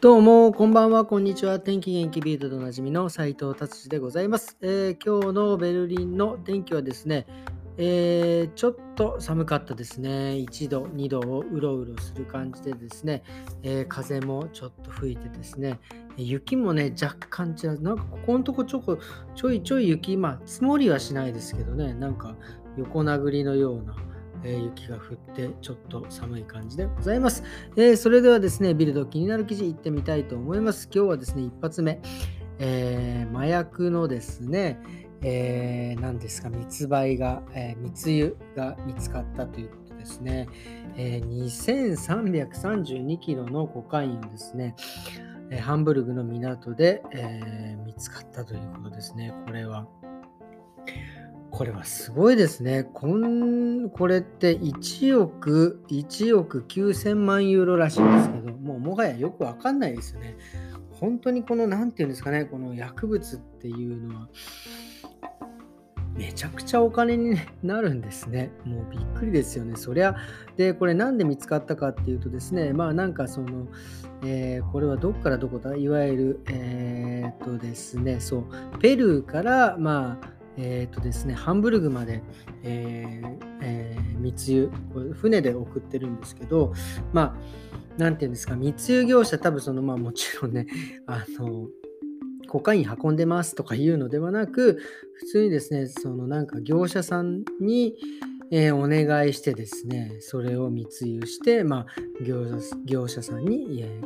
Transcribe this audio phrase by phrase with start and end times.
[0.00, 1.58] どうも、こんばんは、こんにちは。
[1.58, 7.26] 天気元気ビートでおなじみの斉藤達治でございます、えー、今日のベルリンの天気はですね、
[7.78, 10.10] えー、ちょっと寒かったですね。
[10.48, 13.24] 1度、2度をうろうろする感じでですね、
[13.64, 15.80] えー、風もちょっと吹いてですね、
[16.16, 17.82] 雪もね、若干違う。
[17.82, 18.98] なんかここのとこちょこ
[19.34, 22.36] ちょいちょい雪、まあ積もりはしないですけどね、なんか
[22.76, 23.96] 横殴りのような。
[24.44, 27.42] えー、雪が降ってちょっと寒い感じでございます、
[27.76, 30.88] えー、それではですね、ビルド気になる記事いってみたいと思います。
[30.92, 32.00] 今日はですね、一発目、
[32.58, 34.80] えー、麻薬のですね、
[35.22, 40.48] えー、何ですか、密売が、えー、密輸が見つかったということですね。
[40.96, 44.74] えー、2332キロのコカインをですね、
[45.50, 49.32] えハンブルグの港で、え見つかったということですね。
[49.46, 49.86] これは。
[51.50, 52.88] これはすごいですね。
[52.92, 60.36] こんこれって1億、1億9000万ユーロらしいんですけど、もうもはやよくわかんないですよね。
[60.90, 64.28] 本当にこの、何て言うんですかね、この薬物っていうのは、
[66.16, 68.50] めちゃくちゃお金になるんですね。
[68.64, 69.76] もうびっくりですよね。
[69.76, 70.16] そりゃ、
[70.56, 73.68] で、これなんで見つかったかっていうとですね、まあなんかその、
[74.24, 75.76] えー、これはどこからどこだ？
[75.76, 82.20] いわゆる、えー、っとですね、そう、ペルーから、まあ、えーとですね、ハンブルグまで、
[82.64, 84.70] えーえー、密輸、
[85.14, 86.72] 船で送ってるんですけど、
[87.12, 87.36] ま
[87.96, 90.66] あ、なんて言うんですか、密輸業者、多分その、まあもちろんね、
[91.06, 91.68] あの、
[92.48, 94.80] コカイン運んでますとかいうのではなく、
[95.14, 97.94] 普通にですね、そのなんか業者さんに、
[98.50, 102.44] えー、お願いしてですね、それを密輸して、まあ、業
[102.84, 104.00] 業者さんに、え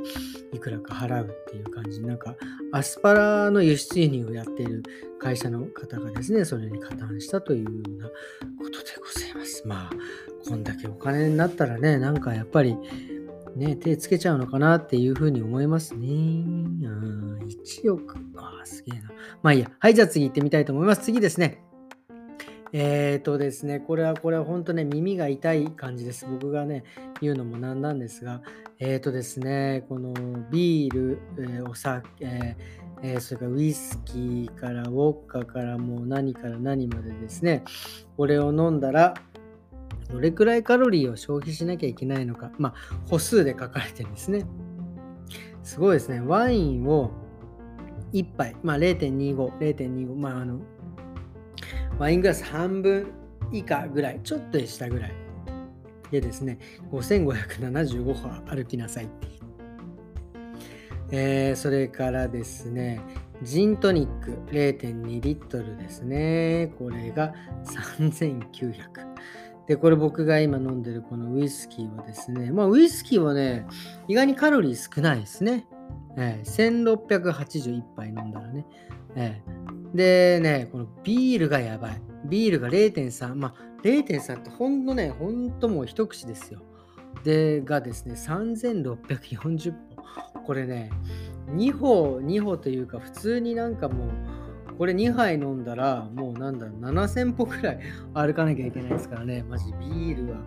[0.52, 2.34] ー、いくらか払うっていう感じなんか、
[2.72, 4.82] アスパラの輸出輸入をやっている
[5.20, 8.12] 会社の方がですね、それに加担したというようなこ
[8.70, 9.66] とでございます。
[9.66, 12.76] まあ、こんだけお金になったらね、なんかやっぱり、
[13.54, 16.08] ね、手つけちゃうのかなっていうふうに思いますね。
[16.08, 18.16] うん、1億。
[18.36, 19.12] ああ、すげえな。
[19.42, 19.70] まあいいや。
[19.78, 21.02] はい、じゃあ次行ってみたいと思います。
[21.02, 21.62] 次ですね。
[22.72, 26.26] えっ、とですね、これはこれは本当ね、耳が痛い感じです。
[26.26, 26.84] 僕がね、
[27.20, 28.40] 言うのもなんなんですが、
[28.78, 30.14] えっ、とですね、この
[30.50, 32.04] ビール、えー、お酒、
[33.02, 37.62] えー、それからウイスキーからウォッカからもう何から何までですね、
[38.16, 39.14] これを飲んだら、
[40.10, 42.74] どれくらいカロリーを消費しなきゃいけないのか、まあ、
[43.08, 44.46] 歩数で書かれてるんですね。
[45.62, 46.20] すごいですね。
[46.20, 47.10] ワインを
[48.12, 50.60] 1杯、まあ0.25、0.25、まああの、
[52.02, 53.12] ワイングラス半分
[53.52, 55.12] 以下ぐらい、ちょっとしたぐらい
[56.10, 56.58] でですね、
[56.90, 59.32] 5575歩歩きなさいっていう。
[61.12, 63.00] えー、それからですね、
[63.44, 66.72] ジントニック0.2リットルですね。
[66.76, 67.34] これが
[68.00, 68.72] 3900。
[69.68, 73.64] で、これ僕が今飲んでるこのウイスキーはですね、まあウイスキーはね、
[74.08, 75.68] 意外にカロリー少ないですね。
[76.16, 78.66] えー、1681杯飲んだらね。
[79.16, 82.02] えー、でね、このビールがやばい。
[82.26, 83.34] ビールが0.3。
[83.34, 86.60] まあ0.3ってほんとね、ほんともう一口ですよ。
[87.24, 90.40] で、がですね、3640歩。
[90.44, 90.90] これね、
[91.54, 94.08] 2歩、2歩というか、普通になんかもう、
[94.78, 97.80] これ2杯飲んだら、もうなんだろう、7000歩くらい
[98.14, 99.44] 歩かなきゃいけないですからね。
[99.48, 100.38] マジビールは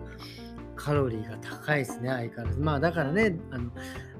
[0.86, 2.60] カロリーが高いですね、相変わらず。
[2.60, 3.72] まあだからね、あの、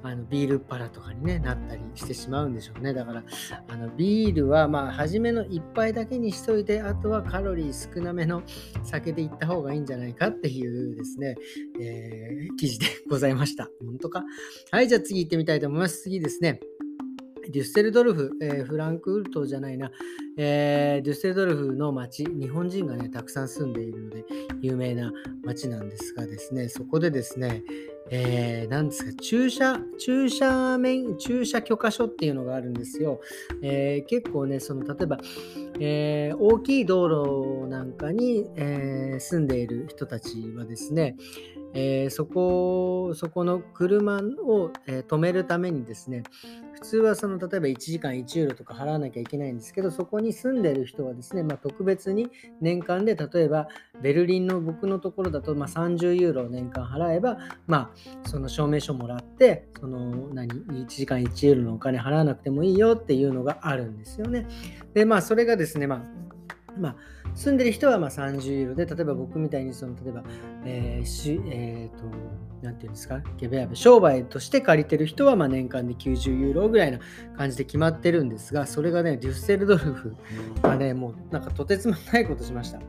[0.03, 2.93] あのビールパラとかに、ね、なったりしてしまうんでしょうね。
[2.93, 3.22] だから、
[3.69, 8.43] あのビールは、まあ、初めの1杯だけにしといて、あとはカロリー少なめの
[8.82, 11.37] 酒でいった方がいいんじゃないかっていうですね、
[11.81, 13.69] えー、記事でございました。
[13.81, 14.25] 本当か？
[14.72, 16.03] はい、じゃあ次行ってみたいと思います。
[16.03, 16.59] 次ですね。
[17.50, 19.90] デュッセルドルフ、えー、フランクフルトじゃないな、
[20.36, 24.24] えー、デュッセルドルフの街、日本人がね、たくさん住んでいるので、
[24.60, 25.12] 有名な
[25.44, 27.62] 街なんですがですね、そこでですね、
[28.10, 33.20] えー、なんですか、駐車、駐車免、駐車許可書っていうのがあるんですよ。
[33.62, 35.18] えー、結構ね、その、例えば、
[35.80, 41.16] えー、大きい道路なんかに、えー、住んでいる人たちはですね、
[41.75, 46.22] え、そこ、そこの車を、え止めるためにですね、
[46.76, 52.28] 普通はその例えば1時間1ユーロとか払わなきゃいけないんですけど、そこに住んでる人はですね、まあ、特別に
[52.61, 53.69] 年間で例えば
[54.02, 64.46] ベルリンの僕のところだとま30ユーロを年間払えば、まあ、その証明書もらって、その何、1時間1ユーロのお金払わなくてもいいよっていうのがあるんですよね。
[64.93, 66.25] で、まあそれがですね、まあ
[66.78, 66.96] まあ、
[67.34, 70.25] 住んでる人はま30ユーロで、例えば僕みたいにその、例えば、
[70.64, 72.05] えーしえーと、
[72.62, 76.99] なんていうんですか、ゲベアベ、商売として借りてる人はま年間で90ユーロぐらいな
[77.37, 80.17] 感じで決まってるんですが、それがね、デュッセルドルフ
[80.62, 82.81] がね、もうなんかとてつもないことしました。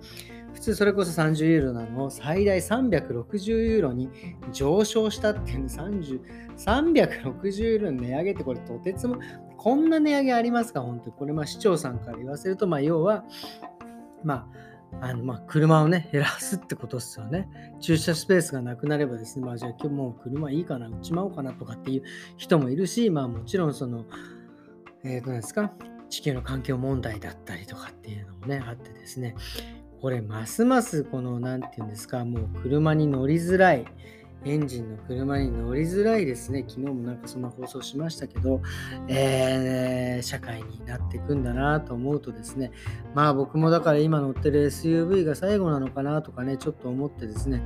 [0.54, 4.10] 普通それこそ30ユーロなのを最大360ユーロに
[4.52, 6.20] 上昇したっていうの30
[6.58, 9.20] 360ユーロの値上げってこれとてつも
[9.56, 10.82] こんな値上げありますか？
[10.82, 11.12] 本当に。
[11.12, 13.24] これまあ市長さんから言わせるとまあ要は
[14.24, 14.68] まあ
[15.02, 17.50] あのまあ車をね、減らすってことですよね。
[17.80, 22.04] 駐車スペースがなくなればですね、まあじゃあ今日もう車いいかな、売っちまおうかなとかっていう
[22.38, 24.06] 人もいるし、まあもちろんその、
[25.04, 25.72] えー、となんですか、
[26.10, 29.36] 地球の環境問題だったりとかっていうのもね、あってですね、
[30.02, 33.86] これますますこの、なんていうんですか、もう車に乗りづらい、
[34.46, 36.64] エンジンの車に乗りづらいですね。
[36.68, 38.62] 昨日もなんかそんな放送しましたけど、
[39.08, 42.72] えー、社会になっていくんだなと思うとですね、
[43.14, 47.64] まあ僕もだから今乗ってる SUV が最後なのかなとかね、ちょっと思ってですね、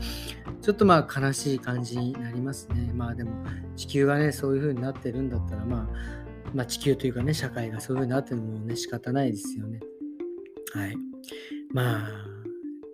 [0.62, 2.91] ちょっとまあ悲しい感じになりますね。
[2.95, 3.31] まあでも
[3.75, 9.79] 地球がね、そういう風になってるんだったら、まあ、まあ地球というかね、社会がそういう風になってるのもね、仕方ないですよね。
[10.73, 10.95] はい。
[11.73, 12.09] まあ、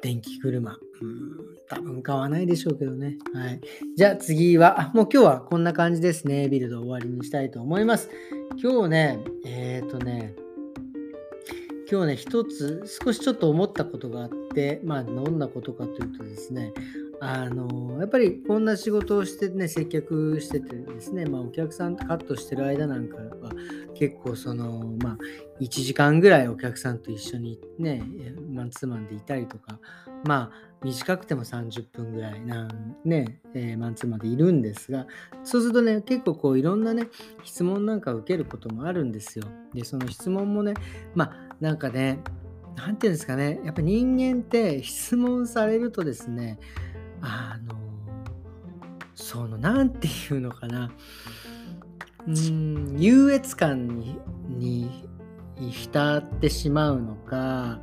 [0.02, 0.78] 電気車。
[1.02, 3.18] うん多分買わないでしょうけどね。
[3.34, 3.62] はい。
[3.96, 6.48] じゃあ次は、もう今日はこんな感じですね。
[6.48, 8.10] ビルド終わりにしたいと思います。
[8.62, 10.36] 今日ね、えっ、ー、とね、
[11.92, 16.74] 今日ね、一つ少しちょっと思ったことがあって、まあ、どんなことかというとですね、
[17.20, 23.52] あのやっぱりこんな仕事をしてね接客しててですね、まあ、お客さんとカットしてる間なんかは
[23.96, 25.18] 結構そのまあ
[25.60, 28.04] 1時間ぐらいお客さんと一緒にね
[28.52, 29.80] マンツーマンでいたりとか
[30.26, 35.08] まあ短くても30分ぐらいなんね、えー、マンツーマンでいるんですが
[35.44, 37.08] そうするとね結構こういろんなね
[37.44, 39.46] 質問なんか受けることもあるんですよ。
[39.74, 40.74] でその質問もね
[41.16, 42.20] まあなんかね
[42.76, 46.60] 何て言うんですかねやっぱ人間って質問されるとですね
[47.22, 47.76] あの、
[49.16, 50.92] その、なんていうのかな、
[52.28, 55.08] うん、優越感にに
[55.72, 57.80] 浸ってしまうのか、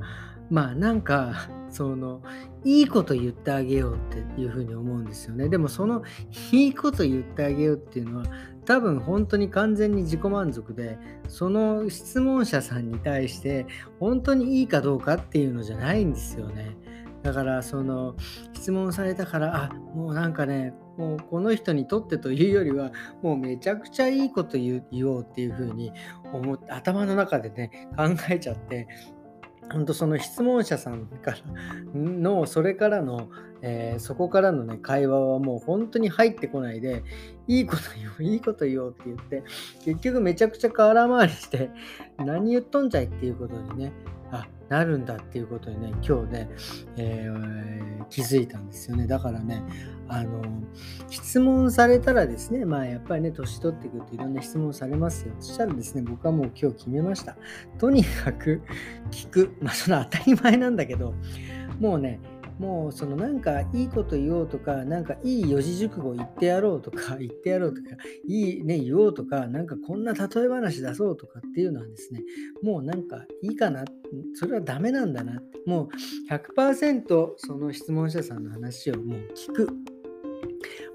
[0.50, 2.22] まあなんか、その、
[2.64, 3.98] いいこと言ってあげようっ
[4.34, 5.48] ていうふうに思うんですよね。
[5.48, 6.02] でもその
[6.50, 8.24] いいこと言ってあげようっていうのは
[8.64, 10.98] 多分本当に完全に自己満足で
[11.28, 13.66] その質問者さんに対して
[14.00, 16.76] 本当にいいかどうかっていうのじゃないんですよね。
[17.22, 18.16] だからその
[18.52, 22.92] 質問されたからあもうなんかねもうこの人にとってというよりは
[23.22, 25.92] もうめちゃくちゃいいこと言おうっていうふうに
[26.32, 28.88] 思って頭の中でね考えちゃって
[29.72, 31.38] 本当その質問者さんから
[31.94, 33.28] のそれからの、
[33.66, 37.02] えー、そこからのね会話はもう本当に入ってこないで
[37.48, 39.42] いいこと言おう いいこと言おうって言って
[39.86, 41.70] 結局めちゃくちゃ空回りして
[42.22, 43.92] 何言っとんじゃいっていうことにね
[44.30, 46.50] あなるんだっていうことにね今日ね、
[46.98, 49.06] えー、気づいたんですよね。
[49.06, 49.62] だからね
[50.08, 50.42] あの
[51.08, 55.32] 質問されたらですねまあやっぱりね年取ってくるといろんな質問されますよ。
[55.38, 57.38] そしたらですね僕はもう今日決めました。
[57.78, 58.60] とにかく
[59.10, 59.56] 聞く。
[59.62, 61.14] まあその当たり前なんだけど
[61.80, 62.20] もうね
[62.58, 67.88] もうそのなんかいいこと言おうとか、なんかいい四字熟語言ってやろうとか、 言ってやろうとか、
[68.26, 72.22] いいね、言おうとか、なんかこんな例え話出そうとかっていうのはですね、
[72.62, 73.84] もうなんかいいかな、
[74.34, 75.88] それはダメなんだなもう
[76.32, 79.68] 100%その質問者さんの話をもう聞く。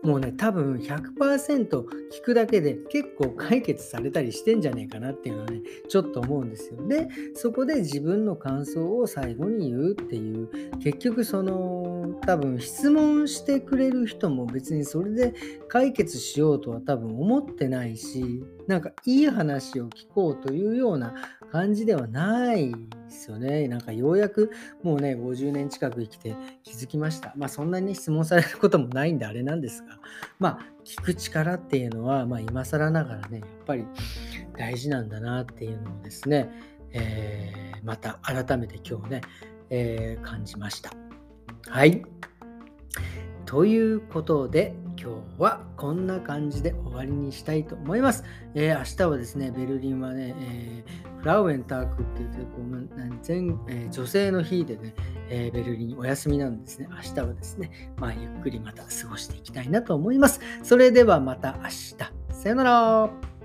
[0.04, 1.86] もうね、多分100%聞
[2.24, 6.88] くだけで結構解決されたりしてんじゃねえかなっていうのはね、ちょっと思うんですよ。
[6.88, 10.50] で、そこで自分の感想を最後に言うっていう、
[10.80, 15.34] 結局その、多分質問してくれる人も別にそれで
[15.68, 21.14] 解決しようとは多分思ってないし、なんかいい話を聞こうというような
[21.52, 22.74] 感じではない
[23.10, 23.68] ですよね。
[23.68, 24.52] なんかようやく
[24.84, 27.34] もうね、50年近く生きて気づきました。
[27.36, 30.00] まあそんなに質問されることもないんであれなんですが、
[30.40, 33.86] まあ聞く力っていうのは、まあ今更ながらね、やっぱり
[34.58, 36.50] 大事なんだなっていうのをですね、
[36.94, 39.22] えー、また改めて今日ね、
[39.70, 40.92] えー、感じました。
[41.68, 42.04] はい。
[43.50, 48.24] ということで、今日はこんな感じで終わりにしたいと思います。
[48.54, 54.94] えー、明日はですね、ベルリンはね、えー、フラウエンタークって言ってこう全、えー、女性の日でね、
[55.32, 56.88] えベルリンお休みなんですね。
[56.92, 60.42] 明日はですね、まあ、ゆっくりまた過ごしていきたいなと思います。
[60.62, 61.96] それではまた明日。
[62.30, 63.39] さよなら。